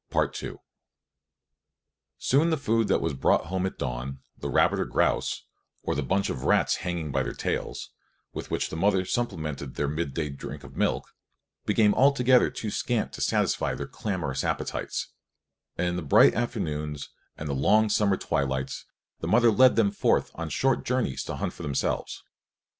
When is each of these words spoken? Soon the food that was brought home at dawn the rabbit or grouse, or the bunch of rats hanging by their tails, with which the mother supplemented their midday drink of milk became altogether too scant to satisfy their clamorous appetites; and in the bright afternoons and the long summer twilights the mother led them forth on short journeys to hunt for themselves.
Soon 2.17 2.49
the 2.49 2.57
food 2.57 2.87
that 2.87 3.01
was 3.01 3.13
brought 3.13 3.45
home 3.45 3.67
at 3.67 3.77
dawn 3.77 4.17
the 4.35 4.49
rabbit 4.49 4.79
or 4.79 4.85
grouse, 4.85 5.43
or 5.83 5.93
the 5.93 6.01
bunch 6.01 6.27
of 6.31 6.43
rats 6.43 6.77
hanging 6.77 7.11
by 7.11 7.21
their 7.21 7.35
tails, 7.35 7.91
with 8.33 8.49
which 8.49 8.69
the 8.71 8.75
mother 8.75 9.05
supplemented 9.05 9.75
their 9.75 9.87
midday 9.87 10.29
drink 10.29 10.63
of 10.63 10.75
milk 10.75 11.07
became 11.67 11.93
altogether 11.93 12.49
too 12.49 12.71
scant 12.71 13.13
to 13.13 13.21
satisfy 13.21 13.75
their 13.75 13.85
clamorous 13.85 14.43
appetites; 14.43 15.09
and 15.77 15.85
in 15.85 15.95
the 15.97 16.01
bright 16.01 16.33
afternoons 16.33 17.09
and 17.37 17.47
the 17.47 17.53
long 17.53 17.87
summer 17.87 18.17
twilights 18.17 18.85
the 19.19 19.27
mother 19.27 19.51
led 19.51 19.75
them 19.75 19.91
forth 19.91 20.31
on 20.33 20.49
short 20.49 20.83
journeys 20.83 21.23
to 21.23 21.35
hunt 21.35 21.53
for 21.53 21.61
themselves. 21.61 22.23